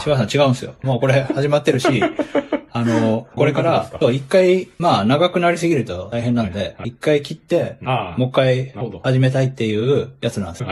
[0.00, 0.74] 柴田さん違うんですよ。
[0.82, 2.02] もうこれ始まってるし、
[2.72, 7.76] あの、 これから、一回、まあ長くなりすぎると大変なんで、一回切って。
[7.82, 10.68] もう一回始めたいっていうやつなんですよ。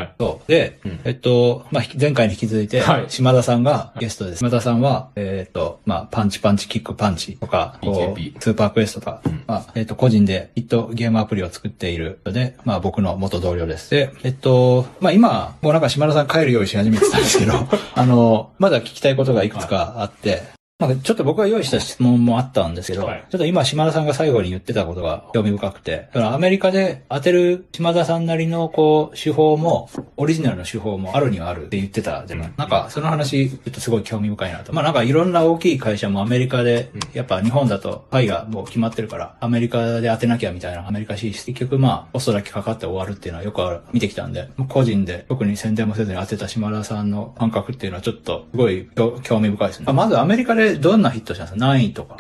[0.47, 0.51] う。
[0.51, 4.39] で、うんえっと、まあ、ひ前回に引き続いて、はい島田さんがゲストです。
[4.39, 13.91] 島田さんは、えっと、まあ、パンチパンチキックパンチとか、こう、スーパークエストとか、まあ、えっと、個人でヒットゲームアプリを作っているので、まあ、僕の元同僚です。
[13.91, 17.53] で、えっと、まあ、今、もうなんか島田さん帰る用意し始めてたんですけど、
[17.95, 20.43] あの、まだ聞きたいことがいくつかあって、
[20.81, 23.25] まあ、ちょっと僕が用意した質問もあったんですけど、はい。
[23.31, 32.55] ちょっと今島田さんが最後に言ってたことが興味深くて、だからアメリカで当てる島田さんなりのこう手法も、オリジナルの手法もあるにはあるって言ってたじゃない、うん。
[32.57, 34.73] なんかその話、ちょっとすごい興味深いなと。
[34.73, 43.61] まあなんかいろんな大きい会社もアメリカで、やっぱ日本だとパイがもう決まってるから、アメリカで当てなきゃみたいなアメリカ進出、結局まあコストだけかかって終わるっていうのはよく
[43.93, 49.87] 見てきたんで、個人で特に宣伝もせずに当てた島田さんの感覚っていうのはちょっとすごい興興味深いですね。
[49.87, 51.67] まあまずアメリカでどんなヒットしたんですか？
[51.67, 52.19] 何位とか？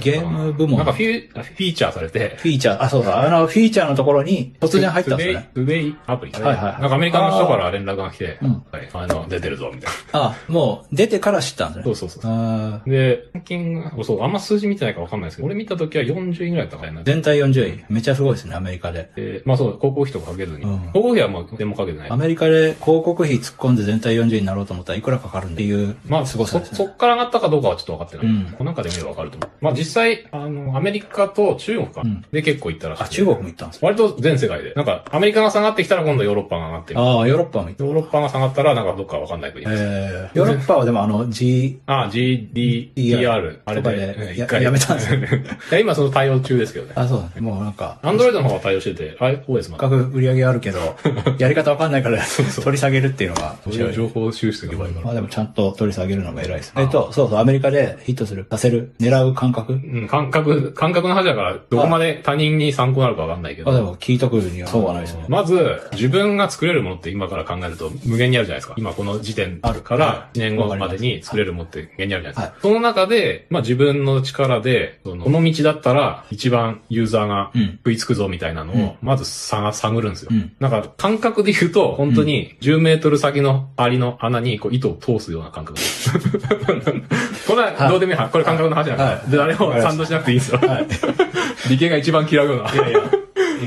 [0.00, 5.50] ゲーム部門なんかフィーフィーチャーされて、フィーチャー、あ、そうだ、あの、フィーチャーのところに突然入ったんですよね。
[5.54, 6.32] トゥデイアプリ。
[6.32, 10.20] はいはいはいなんかアメリカの人から連絡が来て、うんはい、あの、出てるぞ、みたいな。
[10.26, 11.94] あ、もう出てから知ったんですね。
[11.94, 12.82] そうそうそう。
[12.90, 17.02] で、ランキング、そう、あんま数字見てないからわかんないですけど、俺見た時は40位ぐらいだったからね。
[17.04, 17.84] 全体40位。
[17.88, 19.10] めっちゃすごいですね、アメリカで。
[19.16, 20.64] で、まあそう、広告費とかかけずに。
[20.64, 22.16] うん広告費はまあ、全もかけてないア。
[22.16, 26.76] メリカで広告費突っ込んで全体40位になろうと思ったらいくらかかるっていう、まあ、そ、すごさですね。
[26.76, 28.26] そっから上がったかどうかはちょっと分かってない。
[28.26, 29.50] うんこの中で見れば分かると思う。
[29.64, 32.02] まあ実際、あの、アメリカと中国か。
[32.04, 33.02] うんで結構行ったらしい。
[33.02, 33.86] あ、中国も行ったんですか？
[33.86, 34.72] 割と全世界で。
[34.74, 37.00] なんか、アメリカが下がってきたら今度ヨーロッパが上がってる。
[37.00, 37.84] ああ、ヨーロッパも行った。
[37.84, 39.64] ヨーロッパが下がったら、なんかどっかわかんない国。
[39.66, 43.58] えー、ヨーロッパはでもあの G、あ、GDPR。
[43.64, 44.62] あれで一回。
[44.62, 45.24] やめたんですよ い
[45.72, 46.92] や、今その対応中ですけどね。
[46.94, 47.40] あ、そうだね。
[47.40, 50.78] もうなんか、アンドロイドの方は対応してて、iOS ま価格売り上げあるけど、
[51.38, 52.18] やり方わかんないから
[52.62, 53.92] 取り下げるっていうのが面白い。
[53.94, 55.04] 情報収集が弱いから。
[55.06, 56.72] まあでもちゃんと取り下げるのが偉いです。
[56.76, 59.72] えっと、そうそう、アメリカでヒットする、させる、狙う感覚？
[59.74, 63.84] うん、感覚、感覚の話だから、どこまで他人に参考になるかわかんないけあ、でど。
[63.84, 65.24] も聞いとくにはそうはないですね。
[65.28, 68.74] まず、自分が作れるものって今から考えると無限にあるじゃないですか。
[68.76, 72.42] 今この時点あるから、1年後までに作れるものって無限にあるじゃないですか。
[72.42, 80.28] はいその中で、まあ自分の力で、そのこの道だったら一番ユーザーがうん食いつくぞみたいなのを、まず探探るんですよ。
[80.32, 86.10] うんなんか感覚で言うと、本当に10メートル先のアリの穴にこう糸を通すような感覚です。
[87.46, 88.30] これはどうでもいい話。
[88.30, 89.08] これ感覚の話だから。
[89.10, 90.58] はいで、誰も賛同しなくていいんですよ。
[90.58, 90.86] はい。
[91.70, 92.72] 理系が一番嫌うような。
[92.72, 93.00] いやいや、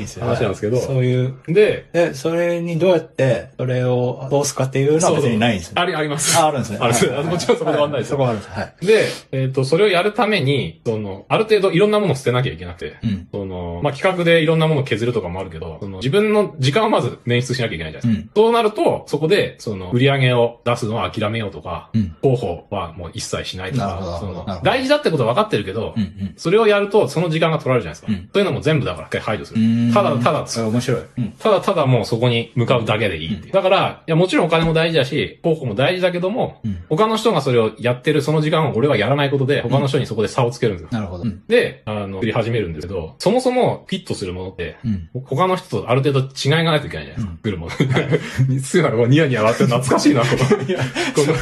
[0.00, 0.24] いいですよ。
[0.24, 5.80] 話なんですけどそういう、で、で、それにどうやって、それを通すかっていうのは別にないんですね。
[5.80, 6.38] あり、あります。
[6.38, 6.78] あ、あるんですね。
[6.80, 8.50] あるんですはいもちろんそこで終わんないですよそこはあるんです。
[8.50, 8.86] はい。
[8.86, 13.28] で、えっ、と、それをやるために、その、ある程度いろんなものを捨てなきゃいけなくて、うん。
[13.32, 18.38] その、まあ、企画でいろんなものを削るとかもあるけど、その、自分の時間をまず捻出しなきゃいけないじゃないですか。
[18.38, 18.44] うん。
[18.44, 22.16] そうなると、そこで、その、売り上げを出すのは諦めようとか、うん。
[22.22, 26.02] 広報はもう一切しないとか、その大事だってことは分かってるけど、うん。
[26.02, 26.34] うん。
[26.36, 28.12] それをやると、その時間が取られるじゃないですか。
[28.12, 29.60] うんそういうのも全部だから一回排除する。
[29.86, 31.00] うんただ、ただ、面白い。
[31.18, 31.32] うん。
[31.32, 33.52] ただただもうそこに向かうだけでいいっていう。
[33.52, 40.88] だから、いやもちろんお金も大事だし、広報も大事だけども、うん他の人がそれをやってるその時間を俺はやらないことで、他の人にそこで差をつけるんですよ。
[40.92, 41.24] なるほど。
[41.24, 41.42] うん。
[41.46, 45.08] で、あの、作り始めるんですけど、そもそもフィットするものって、うん。
[45.24, 47.32] 他の人とある程度違いがないといけないじゃないですか。
[47.36, 48.60] 作るもの。
[48.60, 50.36] すぐなんかこうニヤニヤ笑ってる懐かしいな、この。
[50.46, 51.32] こ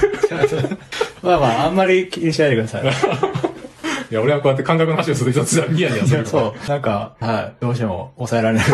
[0.71, 0.77] の
[1.23, 2.83] まあまあ、あんまり気にしないでください。
[4.15, 5.41] いや、俺はこうやって感覚の話をすると、
[5.73, 6.25] ニヤニヤする。
[6.25, 6.69] そう。
[6.69, 7.57] なんか、はい。
[7.59, 8.67] どうしても抑えられない。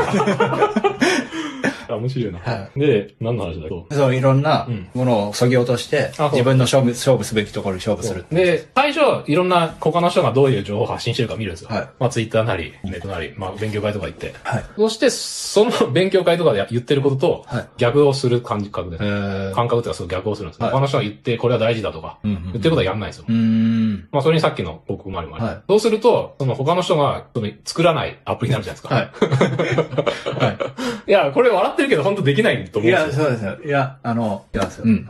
[1.94, 2.38] あ面白いな。
[2.38, 3.94] はで、何の話だっけ？
[3.94, 8.24] そう、いろんなうんものを削ぎ落として、う自分の勝負、勝負すべきところに勝負する。
[8.30, 11.68] で、最初、いろんな他の人がどういう情報を発信してるか見るんですよ。
[11.70, 14.34] はいまあ、ツイッターなり、ネットなり、まあ、勉強会とか行って。
[14.42, 14.64] はい。
[14.76, 19.00] そして、その勉強会とかで言ってることとはい、逆をする感覚でえ。
[19.00, 19.54] ー。
[19.54, 20.64] 感覚というか、その逆をするんですよ。
[20.66, 23.24] はい他の人が言って、これは大事だとか、うんうん言ってることはやんないんですよ。
[23.28, 24.08] うーん。
[24.12, 25.44] まあ、それにさっきの報告もありもあり。
[25.44, 28.94] はいそうすると、その他の人が、その作らないアプリになるじゃないですか。
[28.94, 30.44] はい。
[30.44, 30.58] はい。
[31.10, 33.24] いや、これ笑ってるけど、本当できないと思いや、うんですよ。
[33.26, 33.58] そうですよ。
[33.64, 35.08] いや、あの、いや、うん。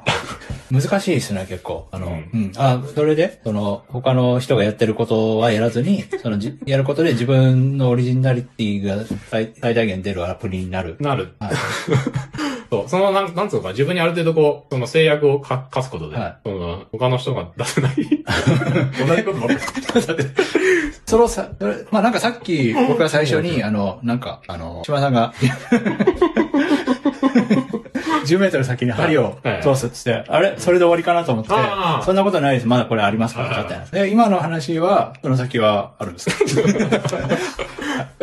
[0.71, 1.89] 難しいですね、結構。
[1.91, 2.53] あの、ううんん。
[2.57, 10.97] あ、それで、その、他の人がやってることはやらずに、 その、じやることで自分のオリジナリティが最最大限出るアプリになる。
[11.01, 11.33] なる。
[11.41, 11.53] はい。
[12.71, 17.95] そう、その、なん、なんつうのか、自分にある程度こう、その制約をか課すことで、はいその、他の人が出せない。
[19.07, 19.55] 同じことばっか
[19.99, 20.07] り。
[20.07, 20.25] だって
[21.07, 25.33] そのさ、それまあなんかさっき僕が最初に、あの、なんか、あの、島さんが、
[28.27, 29.63] 10メートル先に針をはい。
[29.63, 30.55] 通すっつって、あれ？
[30.59, 31.51] それで終わりかなと思って
[32.05, 32.69] そんなことないです。
[32.69, 33.69] まだこれありますから、はい。
[33.69, 36.37] だってで、今の話は、その先はあるんですか？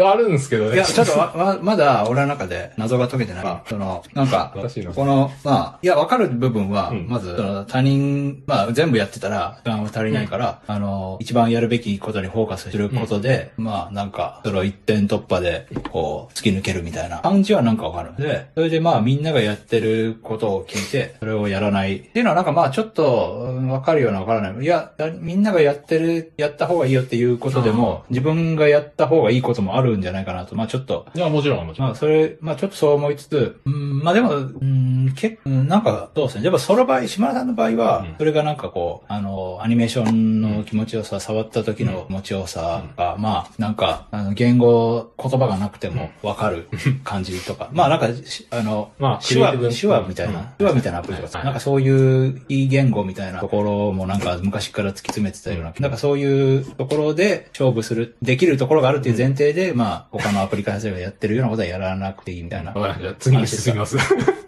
[0.03, 0.75] あるんですけどね。
[0.75, 3.61] いや、ちょっとわ、わ、まだ俺の中で謎が解けてない。
[3.67, 4.53] その、なんか、
[4.95, 18.23] この、まあ、いや、わかる部分は、うんまず、その他人、まあ、全部やってたら、時間は足りないから、あの、一番やるべきことにフォーカスすることで、まあ、なんか、その一点突破で、こう、突き抜けるみたいな感じはなんかわかる。
[18.23, 21.97] で、それでまあ、みんながやってることを聞いて、それをやらない。
[21.97, 24.63] っていうのはなんかまあ、ちょっと、うんわかるようなわからない。
[24.63, 31.87] いや、やみんながやってる、やった方がいいよっていうことでも、自分がやった方がいいこともあるんじゃないかなと、まあ、ちょっと、いや、もちろん、もちろん。
[31.89, 36.43] まあ、それ、まあ、ちょっとそう思いつつ、うん、まあでも、うん、結構、なんか、そうですね。
[36.43, 38.15] やっぱその場合、島田さんの場合は、うん。
[38.17, 46.67] それがなんかこう、あの、アニメーションの気持ちよさ、触った時の気持ちよさが、まあ、なんか、あの、言語、言葉がなくてもわかる
[47.03, 50.33] 感じとか、まあなんか、しあの、まあ手話、手話みたいうん。
[50.33, 62.71] な、手話みたいなアプリとかなんかそういういい言語みたいなところもなんか昔から突き詰めてたような、なんかそういうところで勝負する、できるところがあるっていう前提で、まあ、他のアプリ開発者がやってるようなことはやらなくていいみたいな。
[62.71, 63.21] わかりました。
[63.21, 63.97] 次に進みます。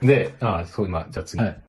[0.02, 1.44] で、ああ、そう、今、じゃあ次。
[1.44, 1.69] はい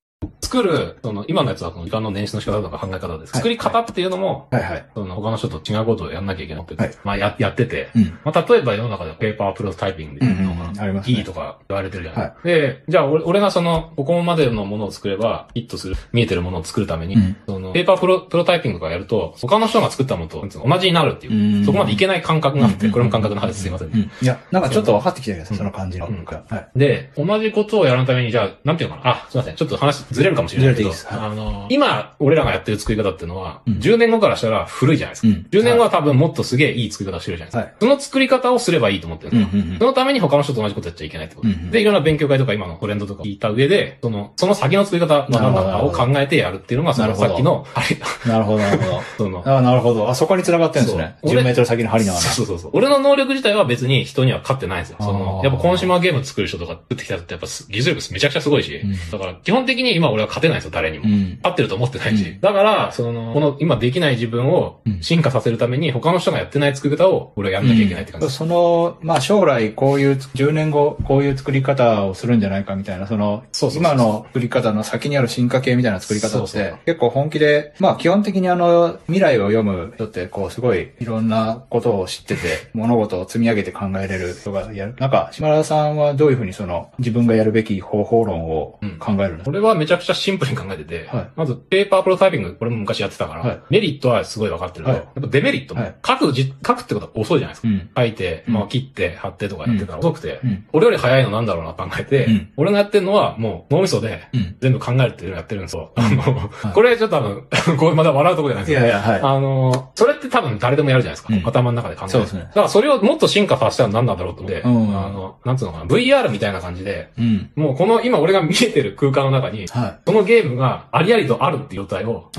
[0.51, 3.31] 作る、その、今のやつはこの時間の捻出の仕方とか考え方です。
[3.33, 4.85] はい作り方っていうのも、はいはい。
[4.93, 8.03] その、他の人と違うことをやんなきゃいけなくて、はいまあ、や、やってて、うん。
[8.23, 12.41] まあ、例えば世の中でペーパープロトタイピングっていうのうんうんうんがありますねいいとか言われてるじゃないですか。
[12.43, 23.87] で、じゃあ俺俺がその、ここまでのものを作れば、ヒットする、見えてるものを作るために、うんその、ペーパープロプロタイピングとかやると、他の人が作ったものと同じになるっていう、うんそこまでいけない感覚があって、うんこれも感覚の話ですいません。
[23.87, 23.99] うん。
[24.21, 26.07] いや、なんかちょっと分かってきてるけど、うんその感じの。
[26.07, 26.79] うんはい。
[26.79, 29.11] で、同じことをやるために、じゃあ、なんていうのかな。
[29.11, 29.55] あ、すいません。
[29.55, 35.27] ちょっと話ずれるかもしれないけど、はいあの、今、俺らがやってる作り方っていうのは、うん10年後からしたら古いじゃないですか。
[35.27, 37.59] うん10年後は多分もっとすげえいい作り方をしてるじゃないですか。
[37.59, 39.61] はいその作り方をすればいいと思ってるんですよ。
[39.61, 41.47] うんうんうんそのために他の人と同じことやっちゃいけないってこと。
[41.47, 49.01] うんうんで、いろんな勉強会とか今のトレンドとか聞いた上で、その、その先の作り方は何だかを考えてやるっていうのが、そのなるほどさっきの、あれ、なるほど、なるほど。
[49.17, 50.09] その、ああ、なるほど。
[50.09, 51.15] あ、そこに繋がってるんですね。
[51.23, 52.21] そう俺10メートル先の針の穴。
[52.21, 52.71] そうそうそう。
[52.73, 54.97] 俺の能力自体は別に人には勝ってないんですよ。
[54.99, 61.05] そのやっぱコンシューマーゲーム作る人とか作ってきた人ってやっぱす技術力めちゃくちゃすごいし、んだから基本的に今俺は勝てないんですよ、誰にも。
[61.05, 61.39] うん。
[61.43, 62.29] 合ってると思ってないし。
[62.29, 68.37] うんだから、その、この今できない自分をうん進化させるために他の人がやってない作り方を俺はやんなきゃいけないって感じです。
[68.37, 84.95] その、まあ将来こういう、10年後こういう作り方をするんじゃないかみたいな、その、そう今の作り方の先にある進化系みたいな作り方って、結構本気で、まあ基本的にあの、未来を読む人って、こうすごいいろんなことを知ってて、物事を積み上げて考えれる人がやる。
[84.99, 97.67] なんか、島田さんはどういうふうにその、自分がやるべき方法論を考えるの、俺はめちゃくちゃシンプルに考えてて、はいまずペーパープロタイピング、これも昔やってたから、はいメリットはすごい分かってるけど、はいやっぱデメリットも、はい書くじ、書くってことは遅いじゃないですか。
[97.67, 97.89] うん。
[97.95, 104.55] 書いて、うんまあ切って、貼ってとかやってたら遅くて、うん俺より早いのなんだろうなと考えて、うん俺がやってるのはもう脳みそでうん。
[104.61, 105.91] 全部考えるっていうのをやってるんですよ。
[105.95, 107.41] あの、いこれちょっとあの、
[107.77, 108.85] これまだ笑うとこじゃないですか。
[108.85, 109.21] いやいや、はい。
[109.21, 111.33] あの、それって多分誰でもやるじゃないですか。
[111.33, 112.11] うん頭の中で考える。
[112.11, 117.49] そうですねだからそれをもっと進化させたら何なんだろうと思って、うんあの、なんつうのかな、VR みたいな感じで、うん。
[117.55, 122.29] もうこの今俺が見えてる空間の中に、はそのゲームがありありとあるっていう状態を、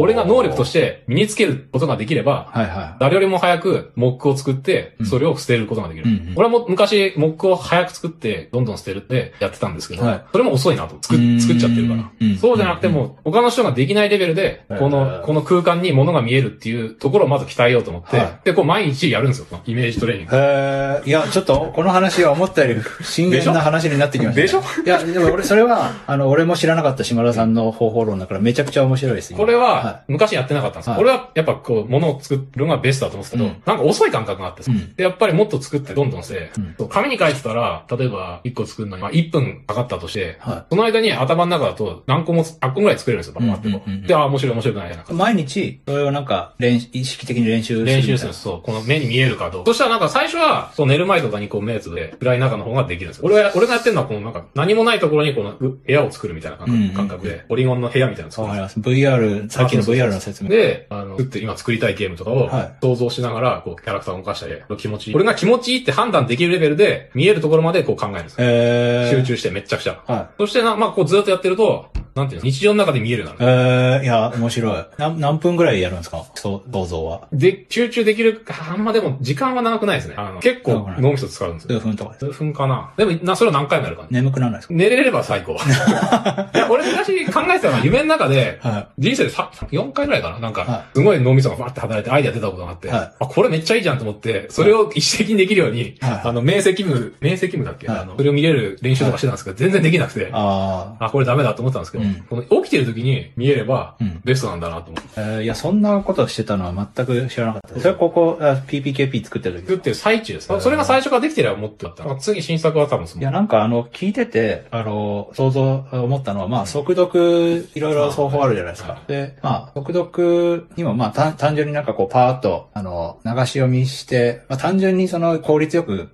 [0.00, 6.06] 俺が能力として身につけることができれば、はいは誰よりも早くモックを作ってうん、それを捨てることができる。
[6.08, 10.96] うんうん俺はも昔、モックを早く作って、どんどん捨てるってやってたんですけど、はいそれも遅いなと。
[11.02, 12.10] 作作っちゃってるから。
[12.20, 19.46] うんそうじゃなくても、他の人ができないレベルで、はいこの、この空間に物が見えるっていうところをまず鍛えようと思って、はいで、こう毎日やるんですよ。
[19.66, 20.28] イメージトレーニンい。
[20.28, 21.08] グ。
[21.08, 24.42] いや、ちょっと、この話は思ったより深淵な話になってきました、ね。
[24.42, 24.62] でしょ？
[24.84, 29.32] いや、でも俺、それは、あの、俺も知らなかった島田さんの方法論だからめちゃくちゃ面白いです。
[29.32, 30.92] 今これは、昔やってなかったんですよ。
[30.94, 43.46] はい俺はやっぱこう、物を作るのがベストだと思ってたけど、うんなんか遅い感覚があってさ、うんで、やっぱりもっと作ってどんどんして、うん紙に書いてたら、例えば1個作るのに、まあ1分かかったとして、はその間に頭の中だと何個も、8個ぐらい作れるんですよ、てこう。
[43.46, 45.04] うんうんうんで、ああ、面白い面白くないな。
[45.10, 47.84] 毎日、それをなんか、練意識的に練習する。
[47.84, 48.42] 練習するんです。
[48.42, 48.62] そう。
[48.62, 49.70] この目に見えるかどうか。
[49.70, 53.24] そしたらなんか最初は、そう寝る前とかにこう目つぶで暗い中の方ができるんですよ。
[53.26, 58.80] 俺は、俺がやってるのはこのなんか何もないところにこの部屋を作るみたいな感うんうんうん覚感覚で、ポリゴンの部屋みたいなのを作わかります。
[58.80, 60.50] VR、さっきの VR の説明。
[60.50, 65.14] で、あの、作って今作りたいゲームとかをはい想像しながら、こう、キャラクターを動かしたり、気持ちいい。
[65.14, 68.36] 俺が気持ちいいって判断できるレベルで、見えるところまでこう考えるんですよ。
[68.40, 70.00] えー、集中してめっちゃくちゃ。
[70.06, 73.24] はそしてな、まあ、こうずっとやってると、なんていうの、日常の中で見える。
[73.24, 73.36] なる。
[73.40, 74.84] えー、いや、面白い。
[74.98, 76.24] 何何分ぐらいやるんですか？
[76.34, 77.28] そう、銅像は。
[77.32, 80.14] で、集中できる、あんまでも時間は長くないですね。
[80.16, 81.78] あの結構脳みそ使うんですよ。
[81.78, 82.32] 数分とかです。
[82.32, 82.92] 数分かな。
[82.96, 84.20] でも、な、それを何回もやるからね。
[84.20, 84.74] 眠くならないですか？
[84.74, 85.56] 寝れれば最高。
[86.70, 90.38] 俺昔考えてたのは夢の中で、は人生でさ4回ぐらいかな。
[90.38, 93.12] なんかは、すごい脳みそがバーって働いてアイデア出たことがあって、はい。
[93.20, 96.20] あ、これめっちゃいいじゃんと思って、それを一時的にできるように、はい。
[96.24, 97.98] あの、明晰夢、明晰夢だっけ、はい。
[98.00, 100.30] あの、それを見れる練習とかしてたんですけど、全然できなくて、い。
[100.32, 102.14] あこれダメだと思ってたんですけど、うん。
[102.28, 105.08] この起きてる時に見えればうん、ベストなんだなと思って。
[105.16, 107.80] えーいや、そんなことしてたのは全く知らなかった。
[107.80, 110.60] それここ、あ PPKP 作ってる時作ってる最中です。
[110.60, 113.22] それが最初からできてればもっとだったら、次新作は多分その。
[113.22, 119.02] いや、なんかあの、聞いてて、あの、想像、思ったのは、まあ、速読、いろいろ双方あるじゃないですか。
[119.06, 126.10] で、まあ、速読にも、まあ、単単純になんかこう、パーッと、あの、流し読みして、まあ、単純にその、効率よく、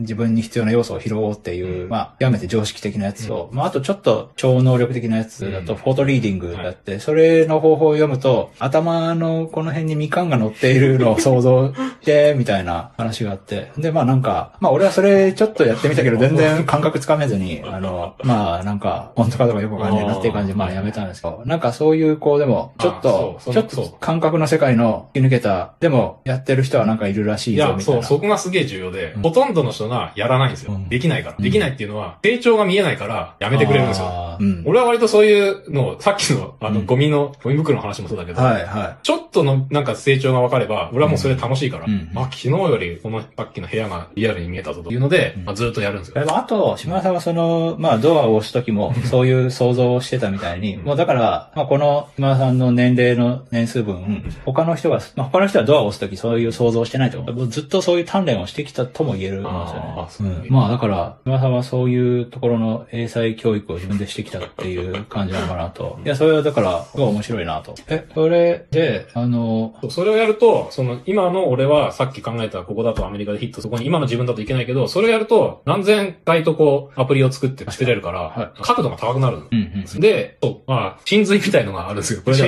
[0.00, 5.78] 自分に必要な要素を拾おうっていう、まあ、極めて常識的なやつと、まあ、あとちょっと超能力的なやつだと、うん。
[5.78, 13.70] フォトリーディングだって、それの方法を読むと、頭のこの辺にみかんが乗っているのを想像して、みたいな話があって。
[13.78, 28.02] で、まあなんか、まあ俺はそれちょっとやってみたけど、全然感覚つかめずに、あの、まあなんか、本当かどうかよくわかんなっていう感じで、まあやめたんですけど、なんかそういうこうでも、ちょっとちょっそのと感覚の世界の突き抜けた、でもやってる人はなんかいるらしいぞ、みたいな。
[28.02, 30.72] そこがすげえ重要で、うんほとんどの人がやらないんですよ。
[30.72, 31.36] うんできないから。
[31.38, 34.38] うんできないっていうのは、成長が見えないから、やめてくれるんですよ。
[34.64, 46.22] 俺は割とそういうのを、さっきの、あの、うんゴミの、ゴミ袋の話もそうだけど、はい、はちょっとの、なんか成長が分かれば、俺はもうそれ楽しいから、うんあ、昨日より、この、さっきの部屋がリアルに見えたぞというので、うんまあ、ずっとやるんですよ。
[46.22, 46.28] い。
[46.28, 57.48] あと、島田さんはその、まあ、ドアを押すときも、 そういう想像をしてたみたいに、もうだから、まあ、この島田さんの年齢の年数分、他の人が、まあ、他の人はドアを押すときそういう想像をしてないと思う。
[57.48, 59.48] ずっとそういう鍛錬をしてきたとも言えるんで
[60.10, 60.42] すよね。
[60.46, 60.46] うん。
[60.50, 65.98] まあ、だから、島田さんはそういうところの英才教育を自分でしてきたっていう感じなのかなと。
[66.04, 67.74] いや、それはだから、すごい面白いなと。
[67.88, 79.46] え、それで、あの、それをやると、その、今の俺はさっき考えたここだとアメリカでヒット、そこに今の自分だといけないけど、それをやると、何千回とこう、アプリを作って捨てれるから、は角度が高くなるの。
[79.56, 80.00] うんうん。
[80.00, 82.22] で、そうまあ、真髄みたいのがあるんですよ。
[82.22, 82.46] これじゃ。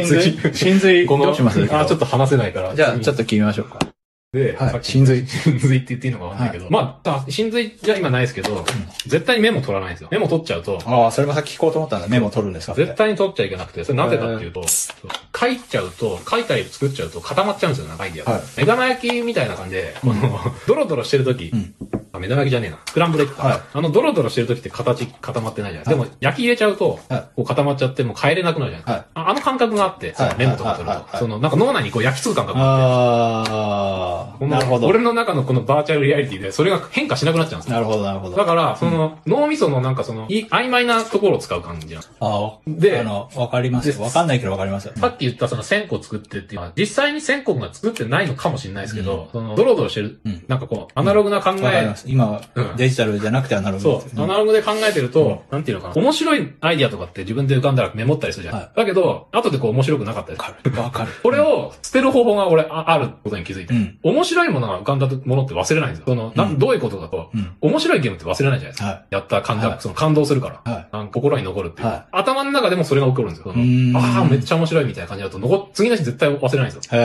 [0.53, 1.07] 真髄？
[1.07, 2.75] この、どうしますあ、ちょっと話せないから。
[2.75, 3.19] じゃあ、ちょっと。
[3.19, 3.79] と聞いてみましょうか。
[4.31, 6.65] で、はい真髄真髄って言っていいのかわかんないけど。
[6.65, 8.62] はいまあ、あ真髄じゃ今ないですけど、
[9.07, 10.09] 絶対にメモ取らないんですよ。
[10.12, 12.09] メモ取っちゃうと、ああ、それもさっき聞こうと思ったんだ。
[12.09, 12.75] メモ取るんですか？
[12.75, 18.29] 絶対に取っちゃいけなくて、それなんでかっていうと、書いちゃうと、書いたり作っちゃうと固まっちゃうんですよ、長いでやつ。
[18.29, 21.75] はい目玉焼きみたいな感じで、この、ドロドロしてる時、ん
[22.19, 22.79] あ、目玉焼きじゃねえな。
[22.87, 23.49] スクランブルエッグか。
[23.49, 23.61] はい。
[23.73, 27.21] あの、ドロドロしてる時って形固まってないじゃない、でも、焼き入れちゃうと、はい。
[27.37, 29.05] こう固まっちゃって、もう帰れなくなるじゃない、はい。
[29.15, 30.99] ああの感覚があって、そのメモとか取ると、はい。
[30.99, 31.05] はい。
[31.05, 31.13] はい。
[31.13, 34.87] はいその、なんか脳内にこう焼き付く感覚があって、ああ、このなるほど。
[34.87, 37.75] 俺の中のこのバーチャルリアリティで、それが変化しなくなっちゃうんですよ。
[37.75, 38.37] なるほど、なるほど。
[38.37, 42.01] だから、その、脳みそのなんかその、い曖昧なところを使う感じなん。
[42.01, 44.03] ですああ、であの、わかりますよ。
[44.03, 44.93] わかんないけどわかりますよ。
[44.97, 50.45] さっき言ったその1000個作ってっていうのは、実際に1000個が作ってないのかもしれないですけど、その、ドロドロしてる、うん。
[50.49, 52.08] なんかこう、アナログな考えわかりま、す。
[52.09, 58.55] 今うん、デジタルじゃなくてアナログそう、アナログで考えてると、なんていうのかな、面白いアイディアとかって自分で浮かんだらメモったりするじゃん。
[58.57, 60.53] はいだけど、後でこう面白くなかったりする。
[60.53, 60.83] わかる。
[60.83, 61.11] わかる。
[61.23, 66.05] これを捨てる方法が俺ああることに気づいて、うん面白いものが浮かんだものって忘れないんですよ。
[66.07, 68.87] その、なうんどういうことかと、うん面白いゲームって忘れないじゃないですか。
[68.87, 70.73] はやった感覚、はいその感動するから。
[70.73, 73.53] はい心に残るっていう、はい頭の中でもそれが起こるんですよ。
[73.97, 76.99] ああ、めっちゃ面白いみたいな感じだと、残次の日絶対忘れないんですよ。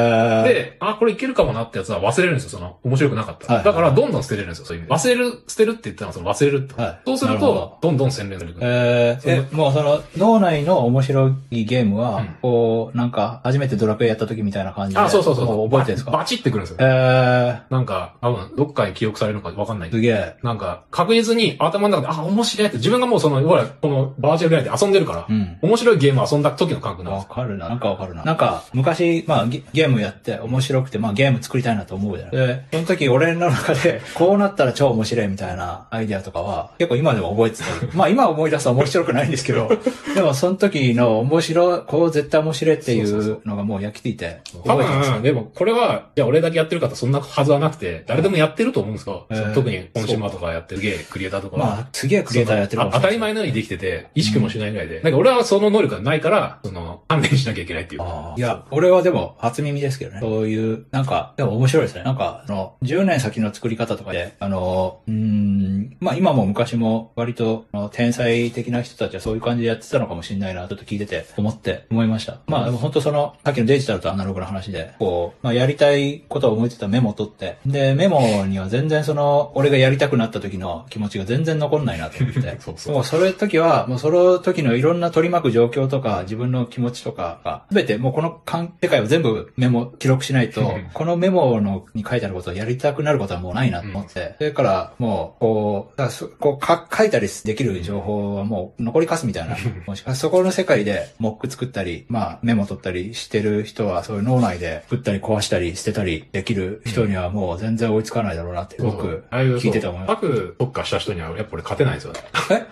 [0.44, 2.50] で、あ、これいけるかもなってやつは忘れるんですよ。
[2.50, 3.54] その、面白くなかった。
[3.54, 4.66] はいだから、どんどん捨てれるんですよ。
[4.66, 4.93] そういう意味で。
[4.94, 6.82] 忘れる、捨てるって言ったのは、その忘れるって。
[6.82, 8.58] はいそうすると、どんどん洗練される。
[8.62, 15.02] えー、え、もうその、脳内の面白いゲームは、うんこう、なんか、初めてドラクエやった時みたいな感じで。
[15.02, 15.48] あ、そうそうそう。
[15.48, 16.12] こ覚えてるんですか？
[16.12, 16.78] ババチってくるんですよ。
[16.82, 20.36] えなんか、多分、どっかに記憶されるのかわかんないー、すげえ。
[20.44, 25.58] なんか、確実に頭の中で、あ、面白いって、自分がもうその、ほら、このバーチャルリアリティ遊んでるから、うん。
[25.62, 27.34] 面白いゲームを遊んだ時の感覚なんでわすよ。
[27.36, 27.70] かるな。
[27.70, 28.24] なんかわかるな。
[28.24, 32.36] なんか、昔、まあゲ、ゲームやって面白くて、まあゲーム作りたいなと思うじゃない。
[32.36, 37.92] で、その時俺の中で、こうなったら超面白いみたいなアイディアとかは、結構今でも覚えてたり。
[37.96, 39.70] まあ今思い出すと面白くないんですけど、
[40.14, 49.26] でもその時の面白い、こう絶対面白いっていうのがもう焼き付いて、多覚えてます分、でも、これは、じゃあ俺だけやってるかとそんなはずはなくて、誰でもやってると思うんですよ。
[49.30, 51.66] えー特にコンシューマーとかやってるゲー、クリエイターとかは。
[51.66, 53.18] まあ、すげえクリエイターやってる当たり。
[53.18, 54.96] 前のようにできてて、意識もしないぐらいで。
[54.98, 58.02] だけど俺はその能力がないから、その、鍛錬しなきゃいけないっていう。
[58.36, 60.20] いや、俺はでも初耳ですけどね。
[60.22, 62.04] そういう、なんか、でも面白いですね。
[62.04, 64.73] なんか、あの、10年先の作り方とかで、あの、
[65.12, 72.40] ん、まあ今も昔も割と、天才的な人たちはそういう感じでやってたのかもしれないな、ちょっと聞いてて、思って、思いました。
[72.48, 82.42] まあでも本当その、さっきのデジタルとアナログの話で、こう、まあやりたいことを思いついたメモを取って、で、メモには全然その、俺がやりたくなった時の気持ちが全然残んないなと思って。
[82.60, 99.58] そうそうもうそれ時は、もうその時のいろんな取り巻く状況とか、自分の気持ちとかが、すべてもうこの感世界を全部メモ、記録しないとうん、 このメモのに書いてあることをやりたくなることはもうないなと思って、それかからもう、こう、こうか書いたりできる情報はもう残りかすみたいな。
[99.86, 110.16] もしか そこの世界でモック作ったり、まあメモ取ったりしてる人は、そういう脳内で作ったり壊したり捨てたりできる人にはもう全然追いつかないだろうなって、僕、聞いてた思います。
[110.16, 112.20] 各特化した人には、やっぱ俺勝てないんですよね。
[112.52, 112.66] え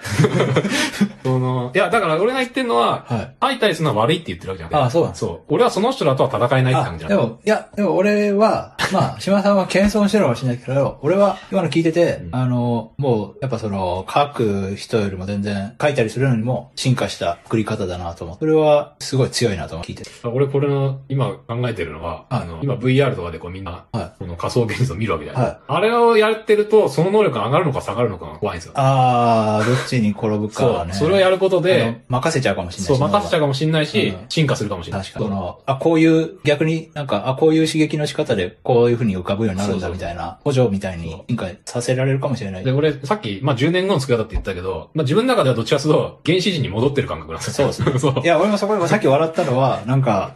[1.23, 3.35] その、いや、だから俺が言ってるのは、はい。
[3.39, 4.77] 相対するのは悪いって言ってるわけじゃなくて。
[4.87, 5.39] あそうなんそう。
[5.49, 7.27] 俺はその人らとは戦えないって感じじゃなくて。
[7.27, 18.37] でも、いや、でも俺は、まあ、島さんは謙遜してるかもしれないけど、俺は今の聞いてて、うんあの、もう、やっぱその、書く人よりも全然、書いたりするのにも進化した作り方だなと思う。
[18.39, 20.09] それは、すごい強いなと思って聞いてて。
[20.27, 28.73] 俺これの、今考えてるのは、あの、今 VR とかでこうみんな、はいこの仮想現実を見るわけじゃない、はいあれをやってると、その能力が上がるのか下がるのかが怖いんですよ。
[28.75, 30.73] あー、どっちに転ぶかそう。
[30.73, 30.93] はね。
[30.93, 35.01] それをやることで、任せちゃうかもしれないそう、し任せちゃうかもしれないし、うん進化するかもしれない。
[35.01, 35.25] 確かに。
[35.25, 42.63] その、あ、こういう、逆になんか、あ、こういう刺激の仕方で、こういう風に浮かぶようになるんだそうそうみたいな、補助みたいに進化させられるかもしれない。
[42.63, 47.71] で、俺、さっき、まあ、10年後の作り方って言ったけど、まあ、自分の中ではどっちかというと、原始人に戻ってる感覚なんですよ。
[47.71, 48.27] そうですね そうい。
[48.27, 50.35] や、俺もそこでさっき笑ったのは、なんか、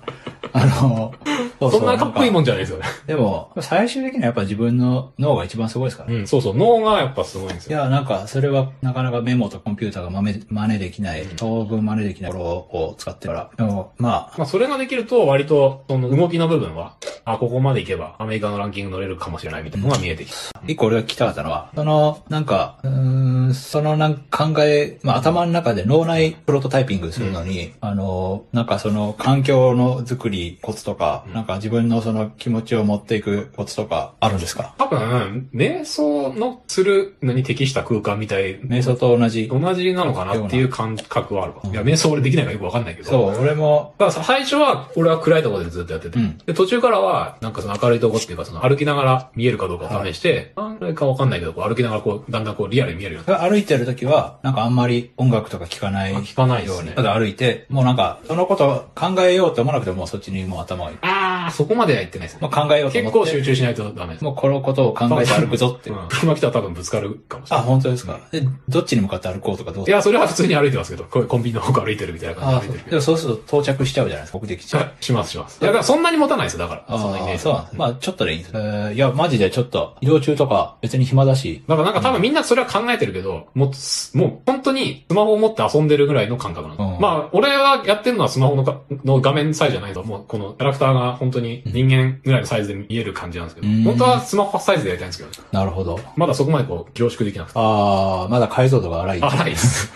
[0.54, 1.14] あの、
[1.60, 2.86] そうそんなかっこいいもんんじゃないですよね。
[3.08, 6.18] でも、最終的にはやっぱ自分の脳が一番すごいですからね。
[6.18, 6.56] うん、そうそう。
[6.56, 7.78] 脳がやっぱすごいんですよ。
[7.78, 13.66] いや、なんか、それはなかなかメモとコンピューターが真似真似できない、当分真似できないところを使ってるから。
[13.66, 20.62] でも、まあ、まあ、それができると、割と、その動きの部分は、あ、ここまで行けば、アメリカのランキング乗れるかもしれないみたいなのが見えてきた。
[20.68, 31.34] 一個俺が聞きたかったのは、その、なんか、うーん、そのなんか考え、まあ頭の中で脳内プロトタイピングするのに、あの、なんかその環境の作りコツとか、うん。
[31.34, 34.76] なんか自分のその気持ちを持っていくコツとかあるんですか？
[34.78, 39.48] 多分、瞑想のするのに適した空間みたい、瞑想と同じ。
[39.48, 41.62] 同じなのかなっていう感覚はあるわ。
[41.66, 43.10] いや、瞑想俺できないからよくわかんないけど。
[43.10, 46.38] そう、俺も、だから最初は、俺は暗いところでずっとやってて、うん。
[46.46, 56.92] で、途中からは、なんかその明るいとこっていうか、その歩きながら見えるかどうかを試して、何回かわかんないけど、こう歩きながらこう、だんだんこう、リアルに見えるようになっ歩いてる時は、なんかあんまり音楽とか聞かないあ聞かないですねように。
[56.96, 61.00] ただ歩いて、もうなんか、そのこと考えようと思わなくても、もうそっちにもう頭がいく。
[61.02, 62.42] あー、そこまでは言ってないですね。
[62.42, 63.20] もう考えようと思って。
[63.20, 64.24] 結構集中しないとダメです。
[64.24, 65.90] もうこのことを考えて歩くぞって。
[65.90, 66.08] うん。
[66.10, 67.70] 車来たら多分ぶつかるかもしれあ、ない。
[67.70, 68.20] 本当ですか？
[68.32, 74.40] で、どっちに向かって歩こうとかどういや、それは普通に歩いてますけど、こうコンビニの方歩いてるみたいな感あじで歩いてるけでもそうすると到着しちゃうじゃないですか。
[74.40, 74.72] 目的地。
[74.72, 74.80] ど。
[75.00, 75.60] しますします。
[75.62, 76.98] いや、だからそんなに持たないですよ、だから。
[76.98, 77.40] そのイメーああ、ジ。
[77.44, 77.76] そうなんです。
[77.78, 78.52] まあ、ちょっとでいいんです。
[78.56, 86.94] えーいや、マジでちょっと、移動中とか、別に暇だし、だからなんか多分みんなそれは考えてるけど、もうす、もう本当にスマホを持って遊んでるぐらいの感覚なの。
[86.96, 96.00] うんまあ、俺はやってるのはスマホのかの画面サイズじゃないと、もうこのキャラクターが本当に人間ぐらいのサイズで見える感じなんですけど、うん本当はスマホサイズでやりたいんですけど、なるほど。
[96.16, 97.60] まだそこまでこう凝縮できなくて。
[97.60, 99.22] ああ、まだ解像度が荒い。
[99.22, 99.92] 荒いです。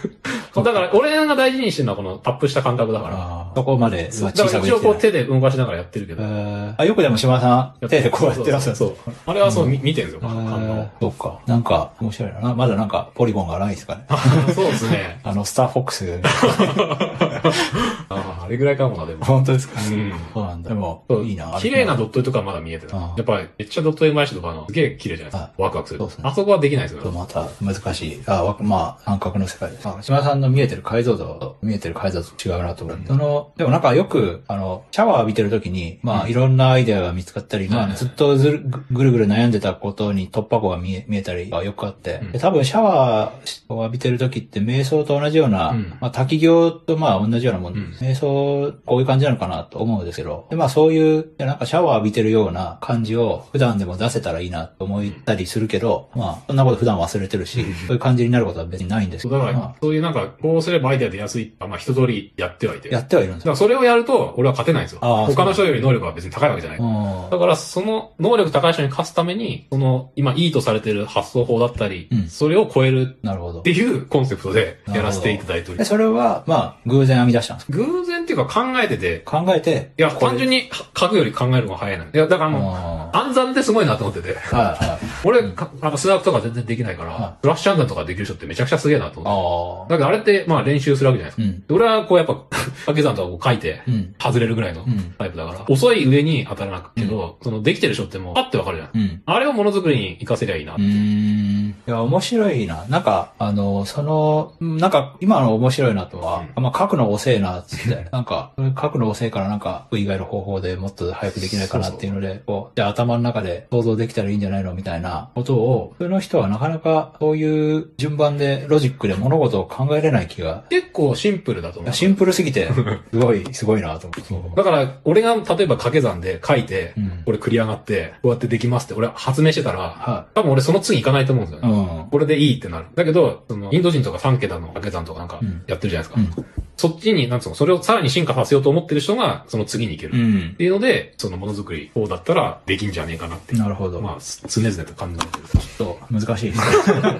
[0.56, 3.52] だから俺が大事にしてるのはこのタップした感覚だから。
[3.56, 5.23] そこまで小だから一応こうさくできてない。
[5.23, 6.23] 手で動かしながらやってるけど。
[6.23, 8.76] えーあよくでも島さん、手でこうやってらっしゃる。
[8.76, 8.95] そう。
[9.26, 11.39] あれはそう、み見てるんですよ、そうか。
[11.47, 12.54] なんか、面白いな。
[12.56, 14.06] まだなんか、ポリゴンが荒いですかね。
[14.54, 15.19] そうですね。
[15.23, 16.19] あの、スターフォックス。
[18.10, 19.23] ああれぐらいかもな、でも。
[19.25, 19.80] 本当ですか？
[19.80, 20.13] うん。
[20.34, 20.69] そうなんだ。
[20.69, 21.58] でもいいな。
[21.60, 22.95] 綺麗なドット絵とかまだ見えてない。
[22.97, 25.52] ああやっぱり、めっちゃドット絵上手い人とかの、すげえ綺麗じゃないですか。
[25.58, 25.99] ワクワクする。
[25.99, 27.12] そうですねあそこはできないですよと。
[27.12, 28.21] また難しい。
[28.28, 29.88] あわまあ、感覚の世界です。
[29.88, 32.97] あ島田さんの見えてる解像度と見えてる解像度違うなと思う。
[33.08, 61.54] その、でもなんかよく、あの、シャワー浴びてる時に、まあ、いろんなアイデアが見つかったり、まあ、ずっとずるぐぐるぐる悩んでたことに突破口が見え見えたりがよくあって、うんで多分シャワーを浴びてる時って瞑想と同じような、うんまあ、滝行とまあ同じようなもん、うん瞑想、こういう感じなのかなと思うんですけど、でまあそういう、なんかシャワー浴びてるような感じを普段でも出せたらいいなと思ったりするけど、まあ、そんなこと普段忘れてるし、そういう感じになることは別にないんですけど、だからま、そういうなんか、こうすればアイデア出やすい。
[61.60, 62.89] まあ、一通りやってはいて。
[62.89, 63.54] あ、やってはいるんですよ。
[63.54, 65.00] だからそれをやると、俺は勝てないんですよ。
[65.02, 66.80] 他の人より能力は別に高いわけじゃない。
[66.80, 73.71] うんだから、その能力高い人に勝つために、その、今いいとされてる発想法だったり、うんそれを超えるなるほどって。
[73.71, 75.89] いうコンセプトでやらせていただいておりで、ます。
[75.89, 77.77] それは、まあ、偶然編み出したんですか？
[77.77, 82.05] 偶然っていうか考えてて、考えて、いや、単純に書くより考えるのが早いの。
[82.05, 84.36] いや、だからもう、あ暗算ってすごいなと思ってて。
[84.36, 85.00] ーはいはい。
[85.24, 89.93] 俺、かあの、数学とか全然できないから、はフラッシュ暗算とかできる人ってめちゃくちゃすげえなと思って。
[89.93, 89.98] ああ。
[89.98, 91.56] だからあれって、まあ練習するわけじゃないですか。
[91.56, 91.67] うん。
[91.67, 92.36] で俺はこうやっぱ、
[92.86, 94.15] 掛け算とかこう書いて、うん。
[94.22, 98.89] 外れるぐらいのうんタイプだから、遅い上に当たらなくけど、そのできてる人ってもう、パッてわかるじゃん。
[98.93, 99.22] うん。
[99.26, 100.76] あれをものづくりに活かせりゃいいな。
[100.76, 101.76] うーん。
[101.88, 102.86] いや、面白いな。
[102.89, 108.10] なんか、あの、その、うんなんか、今の面白いなとは、まあ、書くの遅えな、つって。
[108.12, 121.93] なんか、書くの遅えからなんか、以外の方法でもっと早くできないかなっていうので、こう、じゃあ頭の中で想像できたらいいんじゃないのみたいなことを、普通の人はなかなかそういう順番でロジックで物事を考えれない気が、結構シンプルだと思う。
[121.93, 122.69] シンプルすぎて、
[123.12, 124.55] すごい、すごいなと思って。
[124.55, 131.71] だから、俺が例えば掛け算で書いて、うんこれ繰り上がって、こうやってできますって俺発明してたら、は多分俺その次行かないと思うんですよい。
[131.71, 132.01] うね。
[132.03, 132.07] ん。
[132.09, 132.85] これでいいってなる。
[132.95, 136.39] だけど、その、インド人とか3桁の掛け算とかなんかうんやってるじゃないですか。
[136.39, 136.45] うん。
[136.80, 140.13] そっちに、なんつうの、それをさらに進化させようと思ってる人が、その次に行ける。
[140.13, 140.56] っうん。
[140.58, 143.54] ていうので、そのものづくり、こうだったらできんじゃねえかなって。
[143.58, 144.00] なるほど。
[144.00, 145.60] まあ、す常々と感じてる。
[145.60, 147.20] ちょっと難しいですね。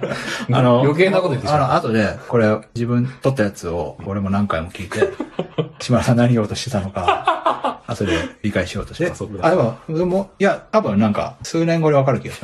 [0.58, 5.10] あの、余計なこと言ってしまうあの、後で、これ、自分撮ったやつを、俺も何回も聞いて、
[5.82, 9.12] 島田さん何言おうとしてたのか、後で理解しようとして。
[9.41, 12.41] あでも、でも、いや、多分なんか、数年後でわかる気がす。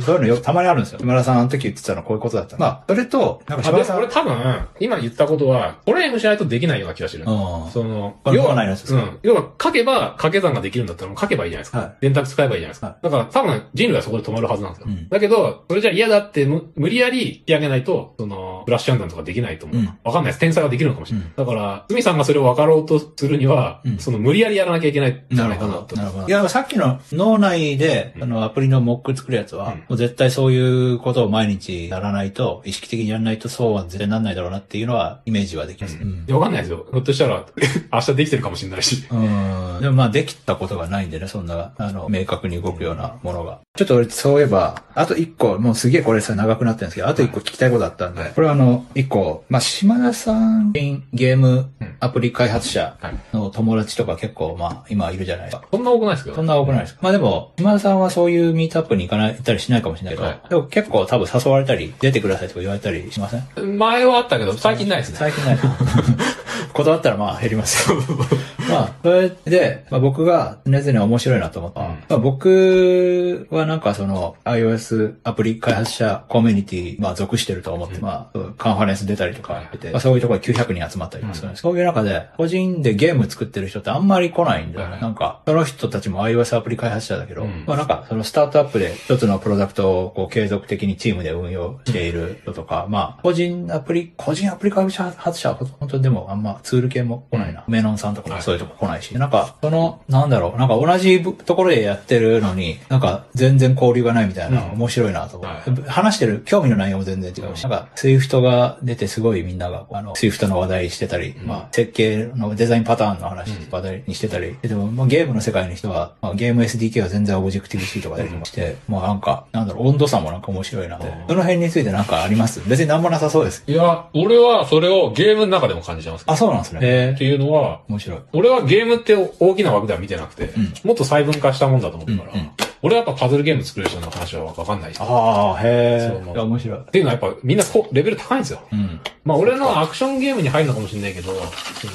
[0.00, 0.98] そういうのよ、たまにあるんですよ。
[0.98, 2.56] 島田さんあの時言ってたのはこういうことだった。
[2.56, 7.24] まあ、それと、なんか島田さん、俺多分、今言ったことは、トレーニングしないとできないような気がしてる。
[7.24, 9.18] うんその、これ要は、うん。
[9.22, 11.78] 要は、書けば掛け算ができるんだったら書けばいいじゃないですか。
[11.78, 12.86] はい電卓使えばいいじゃないですか。
[12.88, 14.86] はいだから多分人類はそこで止まるはずなんですよ。
[14.88, 19.78] うんだけど、それじゃ嫌だってむ無理やり引き上げないと、その、ブラッシュアンダンとかできないと思う。
[19.78, 20.40] うんわかんないです。
[20.40, 21.28] 天才はできるのかもしれない。
[21.36, 25.68] だから、スミさんがそれを分かろうとするには、うんその無理やりやらなきゃいけないんじゃなるほど。
[25.68, 25.96] ないかなと。
[25.96, 26.28] なるほど。
[26.28, 35.98] いや、さっきの脳内で、あの、アプリのモック作るやつは、うんもう絶対そういうことを毎日やらないと、意識的にやらないとそうは絶対なんないだろうなっていうのは、イメージはできます。
[36.00, 36.86] うんいや、わかんないですよ。
[36.90, 37.44] ひょっとしたら、
[37.92, 39.04] 明日できてるかもしれないし。
[39.10, 39.80] うん。
[39.80, 43.60] でもまあ、できたことがないんでね、そんな、あの、明確に動くようなものが。
[43.76, 55.64] ちょっと俺、そういえば、あと一個、もうすげえこれさ、長くなってるんですけど、あと一個聞きたいことあったんで、はいこれはあの、一個、まあ、島田さん、ゲームうんアプリ開発者はいの友達とか結構、まあ、今いるじゃないですか。
[55.70, 56.36] そんな多くないですけど。
[56.36, 63.78] そんな多くないですか、まあでも、島田さんはそういうミートアップに行かない、行ったりしないかもしれないけど、はいでも結構多分誘われたり、出てくださいとか言われたりしません？
[63.78, 65.16] 前はあったけど、最近ないですね。
[65.18, 65.58] 最近ない。
[66.72, 67.96] 断ったらまあ減りますよ。
[68.68, 84.92] まあ、それで、まあ僕が常々面白いなと思ったうんまあ僕はなんかその iOS アプリ開発者コミュニティ、まあ属してると思って、まあカンファレンス出たりとかしてて、まあそういうところに900人集まったりもするんです、そういう中で、個人でゲーム作ってる人ってあんまり来ないんだよね。
[84.94, 87.64] はいなんか、その人たちも iOS アプリ開発者だけど、うん。
[87.66, 97.64] まあなんかそのスタートアップで一つのプロダクトをこう継続的にチームで運用している人とか、まあ個人アプリ、個人アプリ開発者は本当にでもあんまツール系も来ないな。
[97.68, 104.72] メノンさんとかもそういうとこ来ないし、なんかその、なんだろう、なんか同じところでやってるのに、なんか全然交流がないみたいな、うん。
[104.72, 111.46] 面白いなと思って、は話してる興味の内容も全然違うし、なんか Swift が出てすごいみんなが、あの、 Swift の話題してたり、うん。
[111.46, 121.06] まあ設計のデザインパターンの話、話題にしてたり、でも、まあ、ゲームの世界の人は、まあ、ゲーム SDK は全然オブジェクティブ C とかでもして、まあなんか、なんだろう、温度差もなんか面白いなって。
[121.06, 122.60] うんその辺についてなんかあります？
[122.68, 123.64] 別になんもなさそうです。
[123.66, 126.24] いや、俺はそれをゲームの中でも感じてます。
[126.26, 126.80] あ、そうなんですね。
[126.82, 128.18] へっていうのは、面白い。
[128.32, 132.50] 俺はゲームって大きな枠では見てなくて、んもっと細分化したもんだと思ってるから、うんうん
[132.84, 136.32] 俺はやっぱパズルゲーム作れる人の話はわかんないああ、へそうえ。
[136.32, 136.78] いや、面白い。
[136.92, 138.60] ていうのはやっぱみんなこうレベル高いんですよ。
[138.70, 139.00] うん。
[139.24, 141.32] まあ俺のアクションゲームに入るのかもしれないけど、